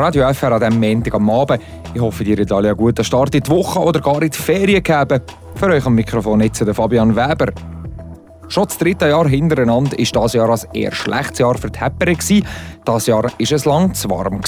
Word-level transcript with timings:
Radio 0.00 0.32
FR 0.32 0.52
an 0.52 0.60
diesem 0.60 0.80
Montag 0.80 1.14
am 1.14 1.28
Abend. 1.28 1.60
Ich 1.92 2.00
hoffe, 2.00 2.24
ihr 2.24 2.38
habt 2.38 2.50
alle 2.52 2.68
einen 2.68 2.76
guten 2.78 3.04
Start 3.04 3.34
in 3.34 3.42
die 3.42 3.50
Woche 3.50 3.80
oder 3.80 4.00
gar 4.00 4.22
in 4.22 4.30
die 4.30 4.38
Ferien 4.38 4.82
gegeben. 4.82 5.20
Für 5.56 5.66
euch 5.66 5.84
am 5.84 5.94
Mikrofon 5.94 6.40
jetzt 6.40 6.66
der 6.66 6.72
Fabian 6.72 7.14
Weber. 7.14 7.52
Schon 8.48 8.64
das 8.64 8.78
dritte 8.78 9.10
Jahr 9.10 9.28
hintereinander 9.28 9.98
war 9.98 10.22
das 10.22 10.32
Jahr 10.32 10.50
ein 10.50 10.60
eher 10.72 10.92
schlechtes 10.92 11.40
Jahr 11.40 11.58
für 11.58 11.70
die 11.70 11.80
Heppere. 11.80 12.16
Das 12.82 13.06
Jahr 13.06 13.24
war 13.24 13.32
es 13.38 13.64
lang 13.66 13.92
zu 13.92 14.08
warm. 14.08 14.40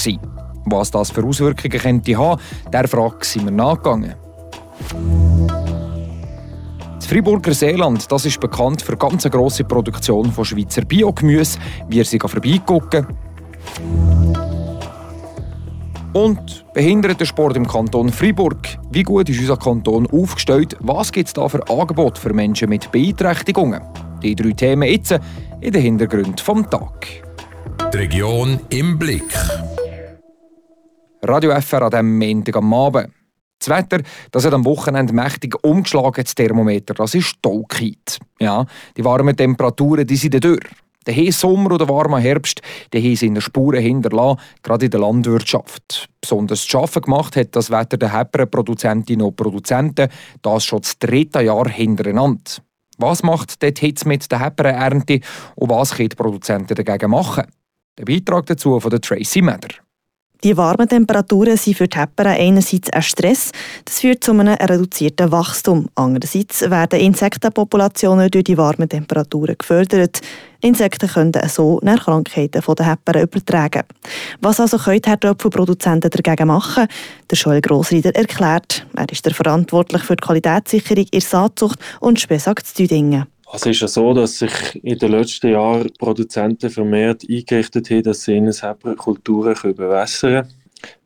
Was 0.65 0.89
das 0.89 1.11
für 1.11 1.23
Auswirkungen 1.23 1.79
könnte 1.79 2.17
haben, 2.17 2.41
der 2.71 2.87
Frage 2.87 3.17
sind 3.23 3.45
wir 3.45 3.51
nachgegangen. 3.51 4.15
Das 6.95 7.05
Freiburger 7.05 7.53
Seeland 7.53 8.11
das 8.11 8.25
ist 8.25 8.39
bekannt 8.39 8.81
für 8.81 8.93
eine 8.93 8.97
ganz 8.97 9.29
grosse 9.29 9.65
Produktion 9.65 10.31
von 10.31 10.45
Schweizer 10.45 10.83
Biogemüse. 10.83 11.59
Wir 11.89 12.05
sind 12.05 12.27
vorbeigucken. 12.27 13.05
Und 16.13 16.63
Behindertensport 16.75 17.57
im 17.57 17.67
Kanton 17.67 18.09
Freiburg. 18.09 18.77
Wie 18.91 19.01
gut 19.01 19.29
ist 19.29 19.39
unser 19.39 19.57
Kanton 19.57 20.05
aufgestellt? 20.11 20.77
Was 20.79 21.11
gibt 21.11 21.27
es 21.27 21.33
da 21.33 21.49
für 21.49 21.67
Angebote 21.67 22.21
für 22.21 22.31
Menschen 22.33 22.69
mit 22.69 22.91
Beeinträchtigungen? 22.91 23.81
Die 24.21 24.35
drei 24.35 24.51
Themen 24.51 24.87
jetzt 24.87 25.19
in 25.59 25.73
den 25.73 25.81
Hintergrund 25.81 26.39
vom 26.39 26.69
Tag. 26.69 27.07
Die 27.91 27.97
Region 27.97 28.59
im 28.69 28.99
Blick. 28.99 29.23
Radio 31.23 31.59
FR 31.59 31.81
an 31.81 31.89
diesem 31.89 32.19
Montag 32.19 32.57
am 32.57 32.73
Abend. 32.73 33.09
Das 33.57 33.69
Wetter 33.69 34.03
das 34.29 34.45
hat 34.45 34.53
am 34.53 34.65
Wochenende 34.65 35.13
mächtig 35.13 35.55
umgeschlagen, 35.63 36.23
das 36.23 36.35
Thermometer. 36.35 36.93
Das 36.93 37.15
ist 37.15 37.41
Tolkien. 37.41 37.97
Ja, 38.39 38.67
die 38.95 39.03
warmen 39.03 39.35
Temperaturen 39.35 40.05
die 40.05 40.17
sind 40.17 40.43
durch. 40.43 40.59
Der 41.05 41.15
heiße 41.15 41.39
Sommer 41.39 41.71
oder 41.71 41.89
warmer 41.89 42.19
Herbst, 42.19 42.61
die 42.93 43.01
haben 43.01 43.15
seine 43.15 43.41
Spuren 43.41 43.81
hinterlassen, 43.81 44.39
gerade 44.61 44.85
in 44.85 44.91
der 44.91 45.01
Landwirtschaft. 45.01 46.09
Besonders 46.21 46.61
zu 46.61 46.69
schaffen 46.69 47.01
gemacht 47.01 47.35
hat 47.35 47.55
das 47.55 47.69
Wetter 47.69 47.97
der 47.97 48.17
Hepperen 48.17 48.49
Produzentinnen 48.49 49.25
und 49.25 49.35
Produzenten, 49.35 50.09
das 50.41 50.65
schon 50.65 50.81
das 50.81 50.97
dritte 50.97 51.41
Jahr 51.41 51.67
hintereinander. 51.69 52.61
Was 52.97 53.23
macht 53.23 53.61
die 53.61 53.73
Hitze 53.77 54.07
mit 54.07 54.31
der 54.31 54.39
Hepperen-Ernte 54.39 55.19
und 55.55 55.69
was 55.69 55.95
können 55.95 56.09
die 56.09 56.15
Produzenten 56.15 56.75
dagegen 56.75 57.11
machen? 57.11 57.45
Der 57.97 58.05
Beitrag 58.05 58.45
dazu 58.45 58.79
von 58.79 58.91
der 58.91 59.01
Tracy 59.01 59.41
Mather. 59.41 59.75
Die 60.43 60.57
warmen 60.57 60.89
Temperaturen 60.89 61.55
sind 61.55 61.77
für 61.77 61.87
die 61.87 61.97
Hepperen 61.97 62.33
einerseits 62.33 62.91
ein 62.91 63.01
Stress, 63.01 63.51
das 63.85 64.01
führt 64.01 64.25
zu 64.25 64.31
einem 64.31 64.55
reduzierten 64.55 65.31
Wachstum. 65.31 65.87
Andererseits 65.95 66.69
werden 66.69 66.99
Insektenpopulationen 66.99 68.29
durch 68.29 68.43
die 68.43 68.57
warmen 68.57 68.89
Temperaturen 68.89 69.55
gefördert. 69.57 70.19
Insekten 70.59 71.07
können 71.07 71.31
so 71.47 71.79
Krankheiten 71.97 72.61
von 72.61 72.75
den 72.75 72.87
übertragen. 73.21 73.83
Was 74.41 74.59
also 74.59 74.77
können 74.77 75.01
die 75.01 75.09
Herdöpfelproduzenten 75.09 76.11
dagegen 76.11 76.47
machen? 76.47 76.87
Der 77.31 77.37
Joel 77.37 77.61
Grossrieder 77.61 78.13
erklärt, 78.13 78.85
er 78.97 79.09
ist 79.09 79.25
der 79.25 79.33
verantwortlich 79.33 80.03
für 80.03 80.17
die 80.17 80.25
Qualitätssicherung 80.25 81.05
in 81.09 81.21
Saatzucht 81.21 81.79
und 82.01 82.19
Spessagt 82.19 82.67
zu 82.67 82.83
Düdingen. 82.83 83.32
Also 83.53 83.69
es 83.69 83.75
ist 83.75 83.81
ja 83.81 83.87
so, 83.87 84.15
dass 84.15 84.39
sich 84.39 84.83
in 84.83 84.97
den 84.97 85.11
letzten 85.11 85.51
Jahren 85.51 85.87
Produzenten 85.99 86.71
vermehrt 86.71 87.21
eingerichtet 87.29 87.87
haben, 87.91 88.01
dass 88.01 88.23
sie 88.23 88.35
ihre 88.35 88.95
Kulturen 88.95 89.75
bewässern 89.75 90.47
können. 90.47 90.53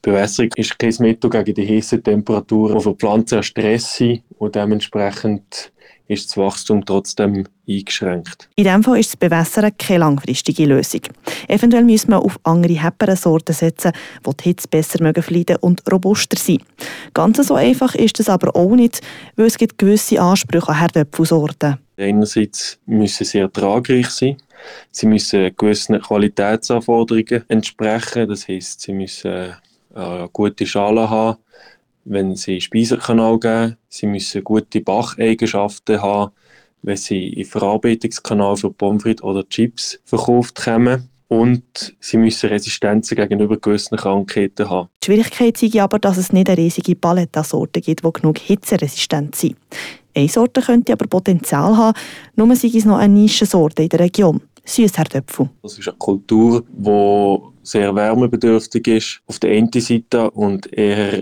Bewässerung 0.01 0.51
ist 0.55 0.79
kein 0.79 0.95
Mittel 0.99 1.29
gegen 1.29 1.53
die 1.53 1.67
heißen 1.67 2.01
Temperaturen, 2.01 2.77
die 2.77 2.83
für 2.83 2.95
Pflanzen 2.95 3.43
Stress 3.43 3.95
sind 3.95 4.23
und 4.37 4.55
dementsprechend 4.55 5.73
ist 6.07 6.29
das 6.29 6.37
Wachstum 6.37 6.85
trotzdem 6.85 7.43
eingeschränkt. 7.67 8.47
In 8.55 8.63
diesem 8.63 8.81
Fall 8.81 9.01
ist 9.01 9.09
das 9.09 9.17
Bewässern 9.17 9.71
keine 9.77 9.99
langfristige 9.99 10.67
Lösung. 10.67 11.01
Eventuell 11.49 11.83
müssen 11.83 12.11
wir 12.11 12.23
auf 12.23 12.39
andere 12.43 12.81
Hepperensorten 12.81 13.55
setzen, 13.55 13.91
die 14.25 14.37
die 14.37 14.43
Hitze 14.45 14.69
besser 14.69 15.03
mögen 15.03 15.57
und 15.59 15.81
robuster 15.91 16.37
sein. 16.37 16.63
Ganz 17.13 17.45
so 17.45 17.55
einfach 17.55 17.93
ist 17.93 18.21
es 18.21 18.29
aber 18.29 18.55
auch 18.55 18.73
nicht, 18.73 19.01
weil 19.35 19.47
es 19.47 19.57
gibt 19.57 19.77
gewisse 19.77 20.21
Ansprüche 20.21 20.69
an 20.69 20.79
Herdöpfelsorten. 20.79 21.79
Einerseits 21.97 22.79
müssen 22.85 23.25
sie 23.25 23.39
ertragreich 23.39 24.09
sein. 24.09 24.37
Sie 24.91 25.07
müssen 25.07 25.55
gewissen 25.55 25.99
Qualitätsanforderungen 25.99 27.43
entsprechen. 27.47 28.29
Das 28.29 28.47
heißt, 28.47 28.81
sie 28.81 28.93
müssen 28.93 29.55
eine 29.95 30.23
äh, 30.23 30.27
gute 30.31 30.65
Schale 30.65 31.09
haben, 31.09 31.39
wenn 32.05 32.35
sie 32.35 32.61
Speisekanal 32.61 33.39
geben. 33.39 33.77
Sie 33.89 34.05
müssen 34.05 34.43
gute 34.43 34.81
Bacheigenschaften 34.81 36.01
haben, 36.01 36.31
wenn 36.83 36.97
sie 36.97 37.29
in 37.29 37.45
Verarbeitungskanal 37.45 38.57
für 38.57 38.71
Pommes 38.71 39.03
frites 39.03 39.23
oder 39.23 39.47
Chips 39.49 39.99
verkauft 40.05 40.55
kommen. 40.55 41.09
Und 41.29 41.93
sie 41.99 42.15
müssen 42.15 42.47
Resistenzen 42.49 43.17
gegenüber 43.17 43.57
gewissen 43.57 43.97
Krankheiten 43.97 44.69
haben. 44.69 44.87
Die 45.03 45.07
Schwierigkeit 45.07 45.61
ist 45.61 45.75
aber, 45.75 45.99
dass 45.99 46.15
es 46.15 46.31
nicht 46.31 46.47
eine 46.47 46.57
riesige 46.57 46.95
Palette 46.95 47.39
an 47.39 47.45
Sorten 47.45 47.81
gibt, 47.81 48.05
die 48.05 48.13
genug 48.13 48.37
hitzeresistent 48.37 49.35
sind. 49.35 49.57
Eine 50.17 50.29
Sorte 50.29 50.61
könnte 50.61 50.93
aber 50.93 51.05
Potenzial 51.05 51.77
haben, 51.77 51.97
nur 52.35 52.55
sei 52.55 52.71
es 52.73 52.85
noch 52.85 52.97
eine 52.97 53.13
Nischensorte 53.13 53.83
in 53.83 53.89
der 53.89 53.99
Region. 53.99 54.41
Süßherdöpfel. 54.65 55.49
Das 55.61 55.77
ist 55.77 55.87
eine 55.87 55.97
Kultur, 55.97 56.63
die 56.67 57.37
sehr 57.61 57.93
wärmebedürftig 57.93 58.87
ist 58.87 59.21
auf 59.27 59.37
der 59.37 59.51
einen 59.51 59.71
Seite 59.71 60.31
und 60.31 60.73
eher 60.73 61.21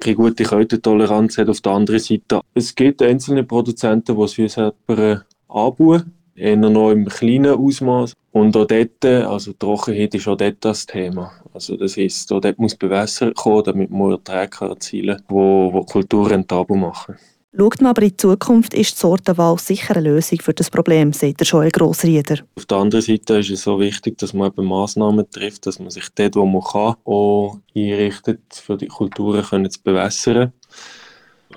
keine 0.00 0.16
gute 0.16 0.42
Kältetoleranz 0.42 1.38
hat 1.38 1.48
auf 1.48 1.60
der 1.60 1.72
anderen 1.72 2.00
Seite. 2.00 2.40
Es 2.52 2.74
gibt 2.74 3.00
einzelne 3.00 3.44
Produzenten, 3.44 4.16
die 4.16 4.26
Süßherdbeeren 4.26 5.22
anbauen, 5.48 6.12
eher 6.34 6.56
noch 6.56 6.90
im 6.90 7.06
kleinen 7.06 7.54
Ausmaß. 7.54 8.12
Und 8.32 8.56
auch 8.56 8.66
dort, 8.66 9.04
also 9.04 9.52
Trockenheit 9.52 10.16
ist 10.16 10.26
auch 10.26 10.36
dort 10.36 10.56
das 10.60 10.84
Thema. 10.84 11.30
Also 11.54 11.76
das 11.76 11.96
heisst, 11.96 12.32
auch 12.32 12.40
dort 12.40 12.58
muss 12.58 12.74
Bewässerung 12.74 13.34
kommen, 13.34 13.62
damit 13.64 13.90
man 13.90 14.12
Erträge 14.12 14.64
erzielen 14.68 15.22
kann, 15.28 15.70
die, 15.70 15.78
die 15.78 15.86
Kultur 15.86 16.30
rentabel 16.30 16.76
machen. 16.76 17.16
Schaut 17.54 17.82
man 17.82 17.90
aber 17.90 18.00
in 18.00 18.08
die 18.08 18.16
Zukunft, 18.16 18.72
ist 18.72 18.94
die 18.94 19.00
Sortenwahl 19.00 19.58
sicher 19.58 19.94
eine 19.94 20.08
Lösung 20.08 20.40
für 20.40 20.54
das 20.54 20.70
Problem, 20.70 21.12
sagt 21.12 21.40
der 21.40 21.46
Joel 21.46 21.70
Grossrieder. 21.70 22.38
Auf 22.56 22.64
der 22.64 22.78
anderen 22.78 23.02
Seite 23.02 23.40
ist 23.40 23.50
es 23.50 23.62
so 23.62 23.78
wichtig, 23.78 24.16
dass 24.16 24.32
man 24.32 24.50
eben 24.50 24.64
Massnahmen 24.64 25.30
trifft, 25.30 25.66
dass 25.66 25.78
man 25.78 25.90
sich 25.90 26.08
dort, 26.14 26.34
wo 26.34 26.46
man 26.46 26.62
kann, 26.62 26.94
auch 27.04 27.58
einrichtet, 27.76 28.40
für 28.50 28.78
die 28.78 28.86
Kulturen 28.86 29.44
können 29.44 29.70
zu 29.70 29.82
bewässern. 29.82 30.54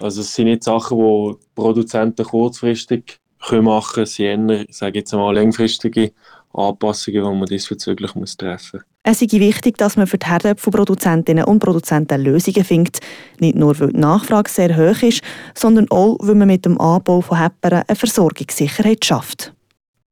Also 0.02 0.20
es 0.20 0.36
sind 0.36 0.48
nicht 0.48 0.66
Sachen, 0.66 0.98
die 0.98 1.38
Produzenten 1.56 2.26
kurzfristig 2.26 3.22
machen 3.52 3.94
können, 3.94 4.06
sie 4.06 4.24
eher, 4.24 4.66
sage 4.72 5.00
jetzt 5.00 5.14
mal, 5.14 5.34
langfristige 5.34 6.12
Anpassungen, 6.56 7.24
die 7.24 7.38
man 7.38 7.46
diesbezüglich 7.46 8.16
muss 8.16 8.38
treffen 8.38 8.80
muss. 8.80 8.86
Es 9.04 9.22
ist 9.22 9.34
wichtig, 9.34 9.78
dass 9.78 9.98
man 9.98 10.08
für 10.08 10.18
die 10.18 10.26
Herdöpfelproduzentinnen 10.26 11.44
und 11.44 11.60
Produzenten 11.60 12.24
Lösungen 12.24 12.64
findet. 12.64 13.00
Nicht 13.40 13.56
nur, 13.56 13.80
weil 13.80 13.92
die 13.92 14.00
Nachfrage 14.00 14.50
sehr 14.50 14.76
hoch 14.76 15.02
ist, 15.04 15.22
sondern 15.54 15.90
auch, 15.92 16.18
weil 16.22 16.36
man 16.36 16.48
mit 16.48 16.66
dem 16.66 16.80
Anbau 16.82 17.22
von 17.22 17.38
Heppern 17.40 17.84
eine 17.88 17.96
Versorgungssicherheit 17.96 19.06
schafft. 19.06 19.54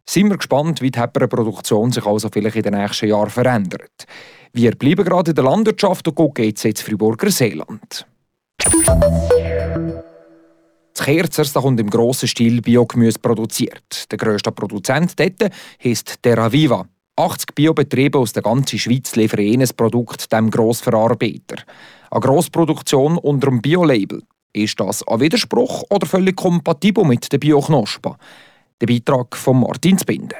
Sind 0.08 0.30
wir 0.30 0.38
gespannt, 0.38 0.82
wie 0.82 0.92
die 0.92 1.00
Hepperenproduktion 1.00 1.92
sich 1.92 2.06
also 2.06 2.30
vielleicht 2.32 2.58
in 2.58 2.64
den 2.64 2.74
nächsten 2.74 3.08
Jahren 3.08 3.30
verändert. 3.30 4.06
Wir 4.52 4.76
bleiben 4.76 5.06
gerade 5.06 5.32
in 5.32 5.36
der 5.36 5.46
Landwirtschaft 5.46 6.08
und 6.08 6.16
gucken 6.16 6.46
jetzt 6.46 6.66
ins 6.66 6.82
Friburger 6.82 7.32
Seeland. 7.32 8.06
Das 10.94 11.06
Kerzers 11.06 11.54
kommt 11.54 11.80
im 11.80 11.90
grossen 11.90 12.28
Stil 12.28 12.62
Biogemüse 12.62 13.20
produziert. 13.20 14.12
Der 14.12 14.18
grösste 14.18 14.52
Produzent 14.52 15.20
dort 15.20 15.52
heisst 15.84 16.22
Terraviva. 16.22 16.86
80 17.16 17.56
Biobetriebe 17.56 18.18
aus 18.18 18.34
der 18.34 18.44
ganzen 18.44 18.80
Schweiz 18.80 19.16
liefern 19.16 19.42
jenes 19.42 19.74
Produkt 19.74 20.32
dem 20.32 20.50
Grossverarbeiter. 20.52 21.64
Eine 22.12 22.22
Grossproduktion 22.22 23.18
unter 23.18 23.50
dem 23.50 23.62
Biolabel. 23.62 24.22
Ist 24.54 24.80
das 24.80 25.08
ein 25.08 25.20
Widerspruch 25.20 25.84
oder 25.90 26.06
völlig 26.06 26.36
kompatibel 26.36 27.04
mit 27.06 27.32
den 27.32 27.40
Bioknospen? 27.40 28.14
Der 28.80 28.88
Beitrag 28.88 29.36
von 29.36 29.60
Martin 29.62 29.98
Spinde. 29.98 30.36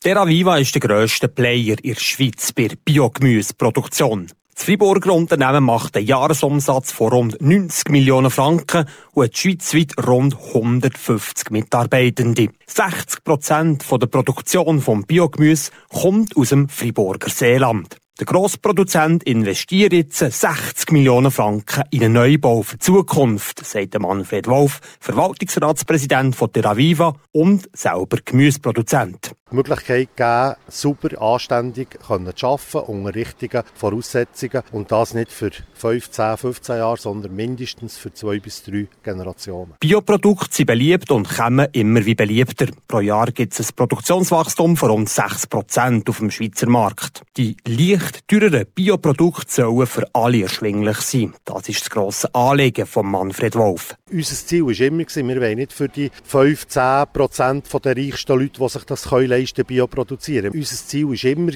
Terraviva 0.00 0.58
ist 0.58 0.74
der 0.74 0.80
grösste 0.80 1.28
Player 1.28 1.76
in 1.82 1.94
der 1.94 2.00
Schweiz 2.00 2.52
bei 2.52 2.70
Biogemüseproduktion. 2.84 4.30
Das 4.54 4.64
Friburger 4.64 5.14
Unternehmen 5.14 5.64
macht 5.64 5.96
einen 5.96 6.06
Jahresumsatz 6.06 6.92
von 6.92 7.08
rund 7.08 7.40
90 7.40 7.88
Millionen 7.88 8.30
Franken 8.30 8.84
und 9.12 9.24
hat 9.24 9.36
schweizweit 9.36 9.94
rund 10.06 10.36
150 10.36 11.50
Mitarbeitende. 11.50 12.48
60 12.66 13.24
Prozent 13.24 13.84
der 13.90 14.06
Produktion 14.06 14.80
von 14.80 15.04
Biogemüse 15.04 15.70
kommt 15.88 16.36
aus 16.36 16.50
dem 16.50 16.68
Friburger 16.68 17.30
Seeland. 17.30 17.96
Der 18.20 18.26
Grossproduzent 18.26 19.22
investiert 19.22 19.94
jetzt 19.94 20.18
60 20.18 20.92
Millionen 20.92 21.30
Franken 21.30 21.84
in 21.90 22.04
einen 22.04 22.12
Neubau 22.12 22.60
für 22.60 22.76
die 22.76 22.84
Zukunft, 22.84 23.64
sagt 23.64 23.98
Manfred 23.98 24.46
Wolf, 24.46 24.80
Verwaltungsratspräsident 25.00 26.36
von 26.36 26.52
Teraviva 26.52 27.14
und 27.32 27.70
selber 27.72 28.18
Gemüseproduzent 28.22 29.32
die 29.50 29.56
Möglichkeit 29.56 30.16
geben, 30.16 30.54
super, 30.68 31.20
anständig 31.20 31.98
zu 32.00 32.12
arbeiten, 32.12 32.78
unter 32.78 33.14
richtigen 33.14 33.62
Voraussetzungen. 33.74 34.62
Und 34.72 34.92
das 34.92 35.14
nicht 35.14 35.32
für 35.32 35.50
15, 35.74 36.36
15 36.36 36.76
Jahre, 36.76 36.96
sondern 36.96 37.34
mindestens 37.34 37.96
für 37.96 38.12
zwei 38.12 38.38
bis 38.38 38.62
drei 38.62 38.86
Generationen. 39.02 39.74
Bioprodukte 39.80 40.54
sind 40.54 40.66
beliebt 40.66 41.10
und 41.10 41.28
kommen 41.28 41.68
immer 41.72 42.04
wie 42.04 42.14
beliebter. 42.14 42.66
Pro 42.86 43.00
Jahr 43.00 43.30
gibt 43.32 43.58
es 43.58 43.70
ein 43.70 43.76
Produktionswachstum 43.76 44.76
von 44.76 44.90
rund 44.90 45.08
6 45.08 45.46
Prozent 45.46 46.08
auf 46.08 46.18
dem 46.18 46.30
Schweizer 46.30 46.68
Markt. 46.68 47.22
Die 47.36 47.56
leicht 47.66 48.26
teureren 48.28 48.66
Bioprodukte 48.74 49.50
sollen 49.50 49.86
für 49.86 50.06
alle 50.12 50.42
erschwinglich 50.42 50.98
sein. 50.98 51.34
Das 51.44 51.68
ist 51.68 51.82
das 51.82 51.90
grosse 51.90 52.34
Anliegen 52.34 52.86
von 52.86 53.06
Manfred 53.06 53.56
Wolf. 53.56 53.96
Unser 54.12 54.34
Ziel 54.34 54.66
war 54.66 54.80
immer, 54.80 55.04
wir 55.06 55.40
wollen 55.40 55.58
nicht 55.58 55.72
für 55.72 55.88
die 55.88 56.10
15 56.24 57.04
Prozent 57.12 57.84
der 57.84 57.96
reichsten 57.96 58.38
Leute, 58.38 58.60
die 58.60 58.68
sich 58.68 58.84
das 58.84 59.10
leisten 59.10 59.10
können, 59.10 59.39
Bio 59.66 59.86
produzieren. 59.86 60.52
Unser 60.52 60.76
Ziel 60.76 61.06
war 61.08 61.30
immer, 61.30 61.52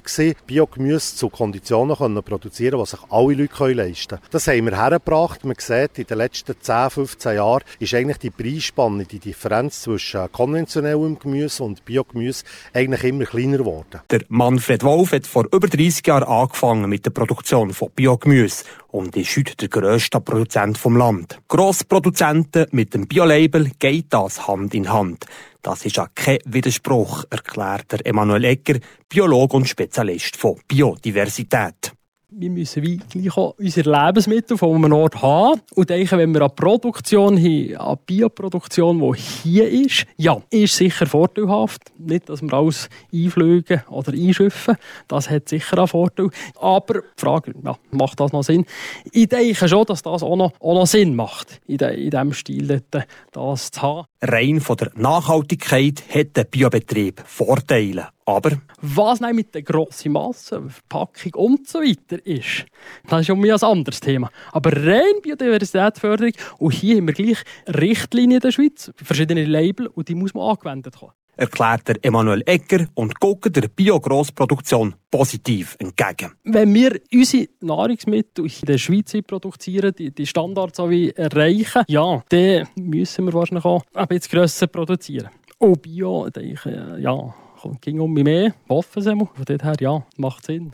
Biogemüse 0.46 1.16
zu 1.16 1.28
Konditionen 1.28 1.96
zu 1.96 2.22
produzieren, 2.22 2.78
die 2.80 2.86
sich 2.86 3.00
alle 3.10 3.34
Leute 3.34 3.72
leisten 3.72 4.08
können. 4.08 4.22
Das 4.30 4.46
haben 4.46 4.66
wir 4.66 4.76
hergebracht. 4.76 5.44
Man 5.44 5.56
sieht, 5.58 5.98
in 5.98 6.06
den 6.06 6.18
letzten 6.18 6.54
10, 6.60 6.90
15 6.90 7.36
Jahren 7.36 7.62
ist 7.78 7.94
eigentlich 7.94 8.18
die 8.18 8.30
Preisspanne, 8.30 9.04
die 9.04 9.18
Differenz 9.18 9.82
zwischen 9.82 10.30
konventionellem 10.32 11.18
Gemüse 11.18 11.62
und 11.62 11.84
Biogemüse 11.84 12.44
eigentlich 12.72 13.04
immer 13.04 13.24
kleiner 13.24 13.58
geworden. 13.58 14.00
Der 14.10 14.22
Manfred 14.28 14.82
Wolf 14.82 15.12
hat 15.12 15.26
vor 15.26 15.46
über 15.52 15.68
30 15.68 16.06
Jahren 16.06 16.24
angefangen 16.24 16.88
mit 16.88 17.04
der 17.06 17.10
Produktion 17.10 17.72
von 17.72 17.90
Biogemüse 17.94 18.64
und 18.88 19.16
ist 19.16 19.36
heute 19.36 19.56
der 19.56 19.68
grösste 19.68 20.20
Produzent 20.20 20.78
vom 20.78 20.96
Land. 20.96 21.38
Grossproduzenten 21.48 22.66
mit 22.70 22.94
dem 22.94 23.08
Biolabel 23.08 23.72
geht 23.78 24.06
das 24.10 24.46
Hand 24.46 24.74
in 24.74 24.92
Hand. 24.92 25.26
Das 25.64 25.82
ist 25.86 25.96
ja 25.96 26.06
kein 26.14 26.40
Widerspruch, 26.44 27.24
erklärt 27.30 27.90
der 27.90 28.06
Emanuel 28.06 28.44
Egger, 28.44 28.78
Biologe 29.08 29.56
und 29.56 29.66
Spezialist 29.66 30.36
von 30.36 30.60
Biodiversität 30.68 31.93
wir 32.36 32.50
müssen 32.50 32.82
wie 32.82 32.96
gleich 32.96 33.36
auch 33.36 33.54
unsere 33.58 33.90
Lebensmittel 33.90 34.58
von 34.58 34.76
einem 34.76 34.92
Ort 34.92 35.22
haben. 35.22 35.60
Und 35.74 35.90
denken, 35.90 36.18
wenn 36.18 36.34
wir 36.34 36.42
an 36.42 36.54
Produktion 36.54 37.38
haben, 37.38 37.76
an 37.76 37.98
Bioproduktion, 38.04 39.00
die 39.00 39.20
hier 39.20 39.68
ist, 39.68 40.06
ja, 40.16 40.40
ist 40.50 40.76
sicher 40.76 41.06
vorteilhaft. 41.06 41.92
Nicht, 41.98 42.28
dass 42.28 42.42
wir 42.42 42.52
alles 42.52 42.88
einfliegen 43.12 43.82
oder 43.88 44.12
einschiffen. 44.12 44.76
Das 45.08 45.30
hat 45.30 45.48
sicher 45.48 45.78
einen 45.78 45.88
Vorteil. 45.88 46.30
Aber 46.60 46.94
die 46.94 47.06
Frage, 47.16 47.54
ja, 47.62 47.76
macht 47.90 48.20
das 48.20 48.32
noch 48.32 48.42
Sinn? 48.42 48.66
Ich 49.12 49.28
denke 49.28 49.68
schon, 49.68 49.84
dass 49.86 50.02
das 50.02 50.22
auch 50.22 50.36
noch, 50.36 50.52
auch 50.60 50.74
noch 50.74 50.86
Sinn 50.86 51.14
macht, 51.14 51.60
in, 51.66 51.78
de, 51.78 51.94
in 51.94 52.10
diesem 52.10 52.32
Stil 52.32 52.82
dort, 52.90 53.06
das 53.32 53.70
zu 53.70 53.82
haben. 53.82 54.06
Rein 54.20 54.60
von 54.60 54.76
der 54.76 54.90
Nachhaltigkeit 54.94 56.02
hat 56.12 56.36
der 56.36 56.44
Biobetrieb 56.44 57.22
Vorteile. 57.26 58.13
Aber 58.26 58.52
was 58.80 59.20
nein 59.20 59.36
mit 59.36 59.54
der 59.54 59.62
grossen 59.62 60.12
Masse, 60.12 60.62
Verpackung 60.68 61.34
und 61.34 61.68
so 61.68 61.80
weiter 61.80 62.24
ist, 62.24 62.64
das 63.06 63.20
ist 63.20 63.26
schon 63.26 63.44
ein 63.44 63.50
anderes 63.62 64.00
Thema. 64.00 64.30
Aber 64.52 64.72
rein 64.72 65.20
Biodiversitätsförderung 65.22 66.32
und 66.58 66.72
hier 66.72 66.96
haben 66.96 67.06
wir 67.06 67.14
gleich 67.14 67.44
Richtlinien 67.68 68.36
in 68.36 68.40
der 68.40 68.50
Schweiz, 68.50 68.90
verschiedene 68.96 69.44
Label 69.44 69.88
und 69.88 70.08
die 70.08 70.14
muss 70.14 70.32
man 70.32 70.48
angewendet 70.48 71.00
haben. 71.02 71.12
Erklärt 71.36 71.88
der 71.88 71.96
Emanuel 72.02 72.44
Egger 72.46 72.86
und 72.94 73.18
guckt 73.18 73.54
der 73.54 73.68
Biogrossproduktion 73.68 74.94
positiv 75.10 75.76
entgegen. 75.80 76.32
Wenn 76.44 76.72
wir 76.72 77.00
unsere 77.12 77.48
Nahrungsmittel 77.60 78.46
in 78.46 78.66
der 78.66 78.78
Schweiz 78.78 79.12
produzieren, 79.26 79.92
die, 79.98 80.14
die 80.14 80.26
Standards 80.26 80.78
erreichen, 80.78 81.82
ja, 81.88 82.22
dann 82.28 82.68
müssen 82.76 83.26
wir 83.26 83.34
wahrscheinlich 83.34 83.64
auch 83.64 83.82
ein 83.94 84.06
bisschen 84.06 84.38
grösser 84.38 84.68
produzieren. 84.68 85.28
Und 85.58 85.82
Bio, 85.82 86.30
denke 86.30 86.52
ich, 86.70 87.02
ja, 87.02 87.34
ging 87.80 88.00
um 88.00 88.12
mich 88.12 88.24
mehr, 88.24 88.54
hoffen 88.68 89.02
sie 89.02 89.14
mal. 89.14 89.28
Von 89.34 89.44
dort 89.44 89.64
her, 89.64 89.74
ja, 89.80 90.04
macht 90.16 90.46
Sinn. 90.46 90.72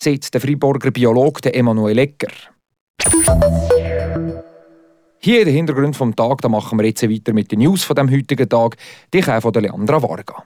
Sagt 0.00 0.34
der 0.34 0.40
Freiburger 0.40 0.90
Biologe 0.90 1.54
Emanuel 1.54 1.98
Egger. 1.98 2.32
Hier 5.18 5.44
den 5.44 5.54
Hintergrund 5.54 5.96
vom 5.96 6.16
Tag, 6.16 6.40
da 6.40 6.48
machen 6.48 6.78
wir 6.78 6.86
jetzt 6.86 7.08
weiter 7.08 7.32
mit 7.32 7.52
den 7.52 7.60
News 7.60 7.84
von 7.84 7.94
dem 7.94 8.10
heutigen 8.10 8.48
Tag. 8.48 8.76
Die 9.14 9.20
kommen 9.20 9.40
von 9.40 9.52
der 9.52 9.62
Leandra 9.62 10.02
Varga. 10.02 10.44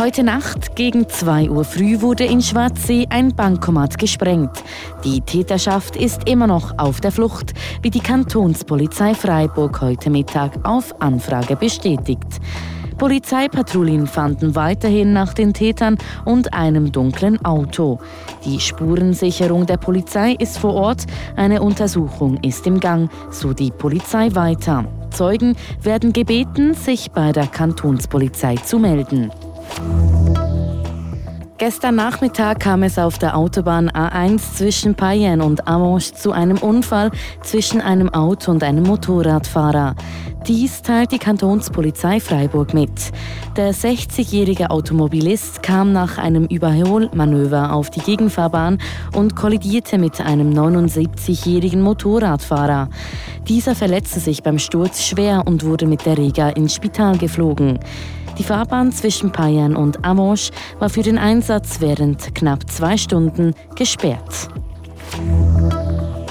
Heute 0.00 0.22
Nacht 0.22 0.76
gegen 0.76 1.10
2 1.10 1.50
Uhr 1.50 1.62
früh 1.62 2.00
wurde 2.00 2.24
in 2.24 2.40
Schwarzsee 2.40 3.06
ein 3.10 3.36
Bankomat 3.36 3.98
gesprengt. 3.98 4.64
Die 5.04 5.20
Täterschaft 5.20 5.94
ist 5.94 6.26
immer 6.26 6.46
noch 6.46 6.78
auf 6.78 7.02
der 7.02 7.12
Flucht, 7.12 7.52
wie 7.82 7.90
die 7.90 8.00
Kantonspolizei 8.00 9.14
Freiburg 9.14 9.82
heute 9.82 10.08
Mittag 10.08 10.66
auf 10.66 11.02
Anfrage 11.02 11.54
bestätigt. 11.54 12.40
Polizeipatrouillen 12.96 14.06
fanden 14.06 14.54
weiterhin 14.54 15.12
nach 15.12 15.34
den 15.34 15.52
Tätern 15.52 15.98
und 16.24 16.54
einem 16.54 16.92
dunklen 16.92 17.44
Auto. 17.44 17.98
Die 18.46 18.58
Spurensicherung 18.58 19.66
der 19.66 19.76
Polizei 19.76 20.32
ist 20.32 20.56
vor 20.56 20.72
Ort, 20.72 21.04
eine 21.36 21.60
Untersuchung 21.60 22.38
ist 22.38 22.66
im 22.66 22.80
Gang, 22.80 23.10
so 23.30 23.52
die 23.52 23.70
Polizei 23.70 24.34
weiter. 24.34 24.86
Zeugen 25.10 25.56
werden 25.82 26.14
gebeten, 26.14 26.72
sich 26.72 27.10
bei 27.10 27.32
der 27.32 27.48
Kantonspolizei 27.48 28.54
zu 28.56 28.78
melden. 28.78 29.30
Gestern 31.60 31.96
Nachmittag 31.96 32.60
kam 32.60 32.82
es 32.82 32.98
auf 32.98 33.18
der 33.18 33.36
Autobahn 33.36 33.90
A1 33.90 34.54
zwischen 34.54 34.94
Payen 34.94 35.42
und 35.42 35.68
Amanche 35.68 36.14
zu 36.14 36.32
einem 36.32 36.56
Unfall 36.56 37.10
zwischen 37.42 37.82
einem 37.82 38.08
Auto 38.14 38.50
und 38.50 38.64
einem 38.64 38.84
Motorradfahrer. 38.84 39.94
Dies 40.48 40.80
teilt 40.80 41.12
die 41.12 41.18
Kantonspolizei 41.18 42.18
Freiburg 42.18 42.72
mit. 42.72 43.12
Der 43.56 43.74
60-jährige 43.74 44.70
Automobilist 44.70 45.62
kam 45.62 45.92
nach 45.92 46.16
einem 46.16 46.46
Überholmanöver 46.46 47.74
auf 47.74 47.90
die 47.90 48.00
Gegenfahrbahn 48.00 48.78
und 49.14 49.36
kollidierte 49.36 49.98
mit 49.98 50.18
einem 50.18 50.52
79-jährigen 50.54 51.82
Motorradfahrer. 51.82 52.88
Dieser 53.48 53.74
verletzte 53.74 54.18
sich 54.18 54.42
beim 54.42 54.58
Sturz 54.58 55.02
schwer 55.02 55.42
und 55.46 55.62
wurde 55.62 55.86
mit 55.86 56.06
der 56.06 56.16
Rega 56.16 56.48
ins 56.48 56.74
Spital 56.74 57.18
geflogen. 57.18 57.78
Die 58.40 58.46
Fahrbahn 58.46 58.90
zwischen 58.90 59.32
Payan 59.32 59.76
und 59.76 60.02
Amosh 60.02 60.50
war 60.78 60.88
für 60.88 61.02
den 61.02 61.18
Einsatz 61.18 61.82
während 61.82 62.34
knapp 62.34 62.70
zwei 62.70 62.96
Stunden 62.96 63.52
gesperrt. 63.76 64.48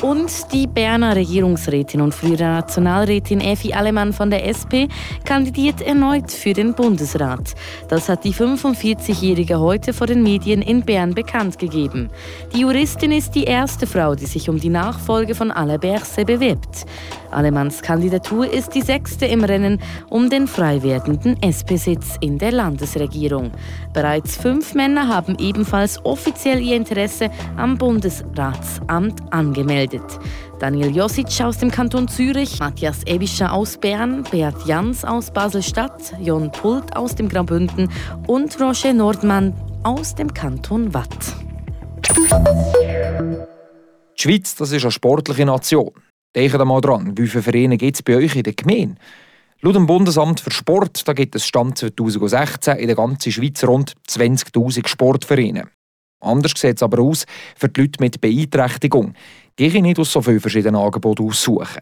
Und 0.01 0.53
die 0.53 0.65
Berner 0.65 1.17
Regierungsrätin 1.17 1.99
und 1.99 2.15
frühere 2.15 2.43
Nationalrätin 2.43 3.41
Effi 3.41 3.73
Alemann 3.73 4.13
von 4.13 4.29
der 4.29 4.47
SP 4.47 4.87
kandidiert 5.25 5.81
erneut 5.81 6.31
für 6.31 6.53
den 6.53 6.73
Bundesrat. 6.73 7.53
Das 7.89 8.07
hat 8.07 8.23
die 8.23 8.33
45-Jährige 8.33 9.59
heute 9.59 9.91
vor 9.91 10.07
den 10.07 10.23
Medien 10.23 10.61
in 10.61 10.83
Bern 10.83 11.13
bekannt 11.13 11.59
gegeben. 11.59 12.09
Die 12.55 12.61
Juristin 12.61 13.11
ist 13.11 13.35
die 13.35 13.43
erste 13.43 13.87
Frau, 13.87 14.15
die 14.15 14.25
sich 14.25 14.49
um 14.49 14.57
die 14.57 14.69
Nachfolge 14.69 15.35
von 15.35 15.51
Alain 15.51 15.81
Berset 15.81 16.27
bewirbt. 16.27 16.85
Alemanns 17.31 17.81
Kandidatur 17.81 18.51
ist 18.51 18.73
die 18.73 18.81
sechste 18.81 19.25
im 19.25 19.43
Rennen 19.43 19.81
um 20.09 20.29
den 20.29 20.47
frei 20.47 20.81
werdenden 20.81 21.35
SP-Sitz 21.43 22.15
in 22.21 22.37
der 22.37 22.53
Landesregierung. 22.53 23.51
Bereits 23.93 24.37
fünf 24.37 24.73
Männer 24.73 25.09
haben 25.09 25.37
ebenfalls 25.39 26.03
offiziell 26.05 26.61
ihr 26.61 26.77
Interesse 26.77 27.29
am 27.57 27.77
Bundesratsamt 27.77 29.21
angemeldet. 29.31 29.88
Daniel 30.59 30.95
Josic 30.95 31.41
aus 31.41 31.57
dem 31.57 31.71
Kanton 31.71 32.07
Zürich, 32.07 32.59
Matthias 32.59 33.03
Ebischer 33.05 33.53
aus 33.53 33.77
Bern, 33.77 34.23
Beat 34.29 34.55
Jans 34.65 35.05
aus 35.05 35.31
Basel-Stadt, 35.31 36.13
Jon 36.21 36.51
Pult 36.51 36.95
aus 36.95 37.15
dem 37.15 37.29
Graubünden 37.29 37.89
und 38.27 38.59
Roger 38.59 38.93
Nordmann 38.93 39.53
aus 39.83 40.15
dem 40.15 40.33
Kanton 40.33 40.93
Watt. 40.93 41.35
Die 44.17 44.21
Schweiz 44.21 44.55
das 44.55 44.71
ist 44.71 44.83
eine 44.83 44.91
sportliche 44.91 45.45
Nation. 45.45 45.91
Denkt 46.35 46.57
mal 46.65 46.81
dran, 46.81 47.17
wie 47.17 47.27
viele 47.27 47.43
Vereine 47.43 47.77
gibt 47.77 47.95
es 47.95 48.03
bei 48.03 48.17
euch 48.17 48.35
in 48.35 48.43
der 48.43 48.53
Gemeinde? 48.53 48.95
Laut 49.61 49.75
dem 49.75 49.87
Bundesamt 49.87 50.39
für 50.39 50.51
Sport 50.51 51.07
da 51.07 51.13
gibt 51.13 51.35
es 51.35 51.45
Stand 51.45 51.77
2016 51.77 52.77
in 52.77 52.87
der 52.87 52.95
ganzen 52.95 53.31
Schweiz 53.31 53.63
rund 53.63 53.93
20.000 54.07 54.87
Sportvereine. 54.87 55.67
Anders 56.21 56.53
sieht 56.55 56.77
es 56.77 56.83
aber 56.83 57.01
aus 57.01 57.25
für 57.55 57.69
die 57.69 57.81
Leute 57.81 58.01
mit 58.01 58.19
Beeinträchtigung. 58.19 59.13
Die 59.57 59.69
können 59.69 59.83
nicht 59.83 59.99
aus 59.99 60.11
so 60.11 60.21
vielen 60.21 60.39
verschiedenen 60.39 60.75
Angeboten 60.75 61.25
aussuchen. 61.25 61.81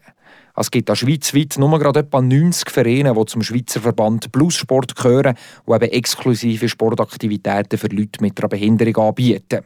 Es 0.56 0.70
gibt 0.70 0.96
schweizweit 0.96 1.56
nur 1.58 1.78
gerade 1.78 2.00
etwa 2.00 2.20
90 2.20 2.70
Vereine, 2.70 3.14
die 3.14 3.26
zum 3.26 3.42
Schweizer 3.42 3.80
Verband 3.80 4.32
Plussport 4.32 4.96
gehören 4.96 5.36
und 5.64 5.76
eben 5.76 5.92
exklusive 5.92 6.68
Sportaktivitäten 6.68 7.78
für 7.78 7.86
Leute 7.88 8.20
mit 8.20 8.38
einer 8.38 8.48
Behinderung 8.48 8.96
anbieten. 8.96 9.64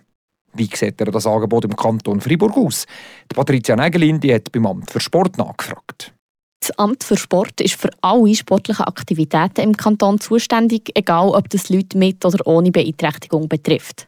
Wie 0.54 0.68
sieht 0.74 1.00
er 1.00 1.10
das 1.10 1.26
Angebot 1.26 1.64
im 1.64 1.74
Kanton 1.74 2.20
Freiburg 2.20 2.56
aus? 2.58 2.86
Die 3.30 3.34
Patricia 3.34 3.74
Nägelin 3.74 4.20
hat 4.30 4.52
beim 4.52 4.66
Amt 4.66 4.90
für 4.90 5.00
Sport 5.00 5.38
nachgefragt. 5.38 6.12
Das 6.60 6.78
Amt 6.78 7.02
für 7.02 7.16
Sport 7.16 7.60
ist 7.62 7.74
für 7.74 7.90
alle 8.02 8.34
sportlichen 8.34 8.84
Aktivitäten 8.84 9.62
im 9.62 9.76
Kanton 9.76 10.20
zuständig, 10.20 10.90
egal 10.94 11.30
ob 11.30 11.48
das 11.48 11.70
Leute 11.70 11.96
mit 11.96 12.24
oder 12.24 12.46
ohne 12.46 12.70
Beeinträchtigung 12.70 13.48
betrifft. 13.48 14.06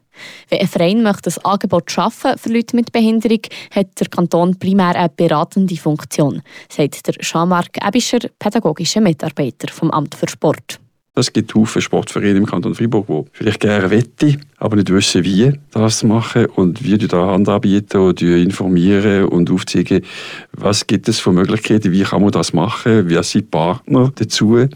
Wenn 0.49 0.61
ein 0.61 0.69
Verein 0.69 1.03
möchte 1.03 1.31
ein 1.31 1.45
Angebot 1.45 1.91
schaffen 1.91 2.39
für 2.39 2.51
Leute 2.51 2.77
mit 2.77 2.93
Behinderung, 2.93 3.41
hat 3.75 3.99
der 3.99 4.09
Kanton 4.09 4.59
primär 4.59 4.97
eine 4.97 5.09
beratende 5.09 5.77
Funktion, 5.77 6.43
sagt 6.69 7.07
der 7.07 7.15
Jean-Marc 7.15 7.85
Ebischer, 7.87 8.21
pädagogischer 8.39 9.01
Mitarbeiter 9.01 9.73
vom 9.73 9.91
Amt 9.91 10.15
für 10.15 10.29
Sport. 10.29 10.81
Es 11.17 11.33
gibt 11.33 11.53
viele 11.53 11.81
Sportvereine 11.81 12.39
im 12.39 12.47
Kanton 12.47 12.75
Freiburg, 12.75 13.07
die 13.07 13.23
vielleicht 13.31 13.61
gerne 13.61 13.89
wette, 13.89 14.37
aber 14.59 14.75
nicht 14.75 14.93
wissen, 14.93 15.23
wie 15.23 15.53
das 15.71 16.03
machen 16.03 16.47
und 16.47 16.83
wie 16.83 16.99
die 16.99 17.07
da 17.07 17.29
Hand 17.29 17.49
anbieten 17.49 17.99
und 17.99 18.21
informieren 18.21 19.27
und 19.27 19.49
aufzeigen, 19.49 20.05
was 20.51 20.89
gibt 20.89 21.09
es 21.09 21.21
für 21.21 21.31
Möglichkeiten, 21.31 21.93
wie 21.93 22.03
kann 22.03 22.21
man 22.21 22.33
das 22.33 22.53
machen, 22.53 23.09
wer 23.09 23.23
sind 23.23 23.53
Partner 23.53 24.11
dazu, 24.13 24.67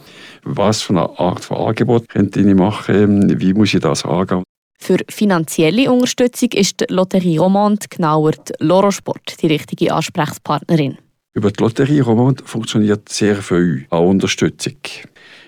was 0.45 0.83
für 0.83 0.92
eine 0.92 1.18
Art 1.18 1.45
von 1.45 1.57
Angebot 1.57 2.09
könnte 2.09 2.38
ich 2.38 2.54
machen, 2.54 3.40
wie 3.40 3.52
muss 3.52 3.75
ich 3.75 3.80
das 3.80 4.04
angehen. 4.04 4.45
Für 4.79 4.99
finanzielle 5.11 5.91
Unterstützung 5.93 6.51
ist 6.53 6.81
die 6.81 6.87
Lotterie 6.89 7.39
Romande, 7.39 7.87
genauer 7.91 8.33
die 8.33 8.53
Lorosport, 8.61 9.43
die 9.43 9.49
richtige 9.49 9.93
Ansprechpartnerin. 9.93 10.97
Über 11.35 11.51
die 11.51 11.63
Lotterie 11.63 12.01
Romand 12.01 12.43
funktioniert 12.47 13.09
sehr 13.09 13.37
viel 13.37 13.87
an 13.91 14.05
Unterstützung. 14.07 14.77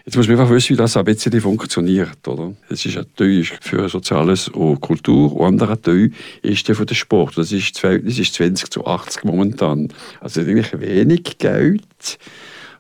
Jetzt 0.05 0.17
muss 0.17 0.29
man 0.29 0.39
einfach 0.39 0.53
wissen, 0.53 0.71
wie 0.71 0.77
das 0.77 0.95
bisschen 1.05 1.41
funktioniert. 1.41 2.27
Oder? 2.27 2.55
Es 2.69 2.85
ist 2.85 2.99
ein 2.99 3.07
Teil 3.17 3.45
für 3.61 3.89
Soziales 3.89 4.49
und 4.49 4.81
Kultur, 4.81 5.33
und 5.33 5.47
anderer 5.47 5.81
Teil 5.81 6.11
ist 6.43 6.69
der 6.69 6.75
für 6.75 6.87
den 6.87 6.97
Sport. 6.97 7.39
Das 7.39 7.53
ist, 7.53 7.75
das 7.75 7.81
Verhältnis 7.81 8.19
ist 8.19 8.35
20 8.35 8.71
zu 8.71 8.87
80 8.87 9.25
momentan. 9.25 9.89
Also 10.21 10.41
eigentlich 10.41 10.79
wenig 10.81 11.39
Geld 11.39 12.19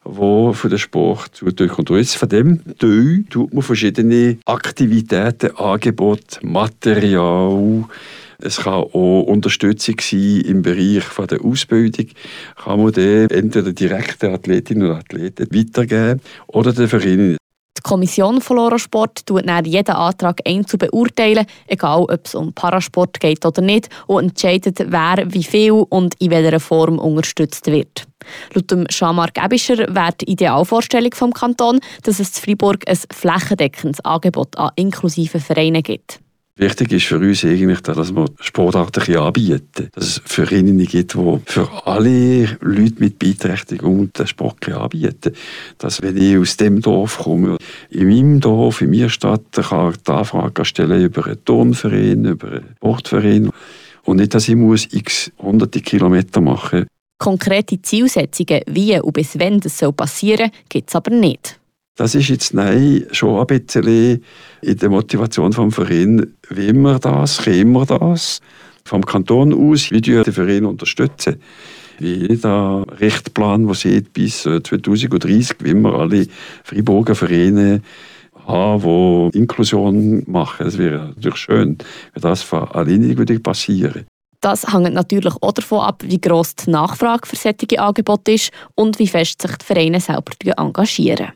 wo 0.05 0.53
für 0.53 0.69
den 0.69 0.79
Sport 0.79 1.35
zukommt. 1.35 1.91
Und 1.91 1.99
jetzt 1.99 2.17
von 2.17 2.29
dem 2.29 2.63
Teil 2.79 3.25
tut 3.29 3.53
man 3.53 3.63
verschiedene 3.63 4.39
Aktivitäten, 4.45 5.57
Angebote, 5.57 6.39
Material, 6.43 7.85
es 8.43 8.57
kann 8.59 8.73
auch 8.73 9.23
Unterstützung 9.23 9.97
sein 10.01 10.41
im 10.41 10.63
Bereich 10.63 11.05
von 11.05 11.27
der 11.27 11.45
Ausbildung. 11.45 12.07
Kann 12.57 12.83
man 12.83 12.93
den 12.93 13.29
entweder 13.29 13.73
direkt 13.73 14.23
den 14.23 14.35
Athletinnen 14.35 14.91
und 14.91 14.97
Athleten 14.97 15.47
weitergeben 15.55 16.21
oder 16.47 16.73
den 16.73 16.89
Vereinen. 16.89 17.40
Die 17.79 17.83
Kommission 17.83 18.41
von 18.41 18.57
Lorosport 18.57 19.25
tut 19.27 19.49
dann 19.49 19.65
jeden 19.65 19.95
Antrag 19.95 20.41
einzeln 20.47 20.79
beurteilen, 20.79 21.47
egal 21.67 22.03
ob 22.03 22.27
es 22.27 22.35
um 22.35 22.53
Parasport 22.53 23.21
geht 23.21 23.47
oder 23.47 23.63
nicht, 23.63 23.89
und 24.07 24.25
entscheidet, 24.25 24.79
wer 24.91 25.25
wie 25.27 25.45
viel 25.45 25.73
und 25.89 26.15
in 26.21 26.31
welcher 26.31 26.61
Form 26.61 26.99
unterstützt 26.99 27.67
wird. 27.69 28.07
Laut 28.55 28.71
dem 28.71 28.87
Jean-Marc 28.89 29.43
Ebischer 29.43 29.79
wäre 29.95 30.13
die 30.21 30.31
Idealvorstellung 30.31 31.15
vom 31.15 31.33
Kanton, 31.33 31.81
dass 32.03 32.21
es 32.21 32.37
in 32.37 32.45
Freiburg 32.45 32.89
ein 32.89 32.99
flächendeckendes 33.13 34.05
Angebot 34.05 34.59
an 34.59 34.73
inklusiven 34.77 35.41
Vereinen 35.41 35.83
gibt. 35.83 36.21
Wichtig 36.61 36.93
ist 36.93 37.07
für 37.07 37.19
uns 37.19 37.43
eigentlich, 37.43 37.81
dass 37.81 38.15
wir 38.15 38.27
Sportarten 38.39 39.17
anbieten. 39.17 39.89
Dass 39.93 40.05
es 40.05 40.23
Vereine 40.27 40.75
gibt, 40.85 41.15
die 41.15 41.39
für 41.47 41.87
alle 41.87 42.59
Leute 42.61 42.97
mit 42.99 43.19
Beeinträchtigung 43.19 44.13
den 44.13 44.27
Sport 44.27 44.69
anbieten 44.69 45.33
Dass, 45.79 46.03
wenn 46.03 46.19
ich 46.19 46.37
aus 46.37 46.59
dem 46.59 46.83
Dorf 46.83 47.21
komme, 47.21 47.57
in 47.89 48.09
meinem 48.09 48.41
Dorf, 48.41 48.83
in 48.83 48.91
meiner 48.91 49.09
Stadt, 49.09 49.53
kann 49.53 49.93
ich 49.93 50.03
die 50.03 50.11
Anfrage 50.13 50.67
stellen 50.67 51.03
über 51.03 51.27
einen 51.27 51.43
Turnverein, 51.47 52.27
über 52.27 52.49
einen 52.49 52.75
Sportverein. 52.77 53.51
Und 54.05 54.19
nicht, 54.19 54.35
dass 54.35 54.47
ich 54.47 54.57
muss 54.57 54.87
x 54.93 55.33
hunderte 55.39 55.81
Kilometer 55.81 56.43
machen 56.43 56.81
muss. 56.81 56.89
Konkrete 57.17 57.81
Zielsetzungen, 57.81 58.61
wie 58.67 59.01
und 59.01 59.15
bis 59.15 59.39
wann 59.39 59.61
das 59.61 59.83
passieren 59.97 60.51
soll, 60.51 60.61
gibt 60.69 60.91
es 60.91 60.95
aber 60.95 61.11
nicht. 61.11 61.60
Das 61.97 62.15
ist 62.15 62.29
jetzt 62.29 62.55
nein, 62.55 63.07
schon 63.13 63.41
ein 63.41 63.47
bisschen 63.47 64.25
in 64.63 64.79
der 64.79 64.89
Motivation 64.89 65.53
vom 65.53 65.71
Verein. 65.71 66.35
Wie 66.49 66.73
wir 66.73 66.99
das, 66.99 67.43
können 67.43 67.73
wir 67.73 67.85
das? 67.85 68.41
Vom 68.85 69.05
Kanton 69.05 69.53
aus, 69.53 69.91
wie 69.91 70.03
wir 70.05 70.25
den 70.25 70.33
Verein 70.33 70.65
unterstützen. 70.65 71.41
Wie 71.99 72.37
der 72.37 72.87
Richtplan, 73.01 73.67
der 73.67 73.75
sieht, 73.75 74.13
bis 74.15 74.43
2030, 74.43 75.57
wie 75.61 75.75
wir 75.75 75.93
alle 75.93 76.27
Freiburger 76.65 77.15
Vereine 77.15 77.83
haben, 78.47 79.31
die 79.33 79.39
Inklusion 79.39 80.23
machen. 80.27 80.67
Es 80.67 80.79
wäre 80.79 81.13
natürlich 81.15 81.37
schön, 81.37 81.77
wenn 82.15 82.23
das 82.23 82.43
von 82.43 82.67
alleine 82.69 83.15
passieren 83.41 84.07
das 84.41 84.73
hängt 84.73 84.95
natürlich 84.95 85.35
auch 85.41 85.53
davon 85.53 85.81
ab, 85.81 86.03
wie 86.05 86.21
gross 86.21 86.57
die 86.57 86.71
Nachfrage 86.71 87.29
für 87.29 87.37
solche 87.37 87.79
Angebote 87.79 88.33
ist 88.33 88.51
und 88.75 88.99
wie 88.99 89.07
fest 89.07 89.43
sich 89.43 89.57
die 89.57 89.65
Vereine 89.65 90.01
selber 90.01 90.33
engagieren. 90.57 91.33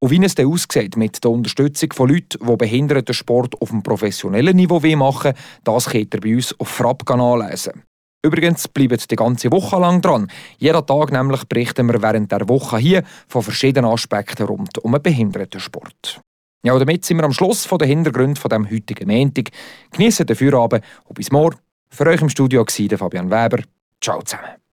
Und 0.00 0.10
wie 0.10 0.24
es 0.24 0.34
dann 0.34 0.46
aussieht 0.46 0.96
mit 0.96 1.22
der 1.24 1.30
Unterstützung 1.30 1.92
von 1.92 2.08
Leuten, 2.08 2.38
die 2.46 2.56
Behindertensport 2.56 3.60
auf 3.60 3.72
einem 3.72 3.82
professionellen 3.82 4.56
Niveau 4.56 4.80
machen 4.96 5.34
das 5.64 5.86
könnt 5.86 6.14
ihr 6.14 6.20
bei 6.20 6.34
uns 6.34 6.54
auf 6.58 6.68
Frapp 6.68 7.02
lesen. 7.08 7.82
Übrigens 8.24 8.68
bleibt 8.68 9.10
die 9.10 9.16
ganze 9.16 9.50
Woche 9.50 9.78
lang 9.78 10.00
dran. 10.00 10.30
Jeden 10.58 10.86
Tag 10.86 11.12
nämlich 11.12 11.44
berichten 11.44 11.86
wir 11.86 12.02
während 12.02 12.30
der 12.32 12.48
Woche 12.48 12.78
hier 12.78 13.04
von 13.28 13.42
verschiedenen 13.42 13.90
Aspekten 13.90 14.46
rund 14.46 14.78
um 14.78 14.92
den 14.92 15.02
Behindertensport. 15.02 16.20
Ja, 16.64 16.72
und 16.72 16.80
damit 16.80 17.04
sind 17.04 17.18
wir 17.18 17.24
am 17.24 17.32
Schluss 17.32 17.64
von 17.64 17.78
den 17.78 17.88
Hintergründen 17.88 18.36
von 18.36 18.48
dem 18.48 18.68
heutigen 18.68 19.08
Montag. 19.08 19.50
Genießen 19.92 20.26
den 20.26 20.36
Feierabend 20.36 20.84
und 21.04 21.14
bis 21.14 21.30
morgen. 21.30 21.58
Für 21.90 22.06
euch 22.06 22.20
im 22.20 22.28
Studio 22.28 22.64
war 22.66 22.98
Fabian 22.98 23.30
Weber. 23.30 23.62
Ciao 24.00 24.20
zusammen. 24.22 24.67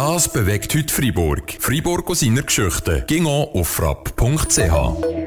Das 0.00 0.32
bewegt 0.32 0.74
heute 0.74 0.94
Freiburg. 0.94 1.58
Freiburg 1.60 2.08
aus 2.08 2.20
seiner 2.20 2.40
Geschichte. 2.40 3.04
Ging 3.06 3.26
auf 3.26 3.68
frapp.ch. 3.68 5.19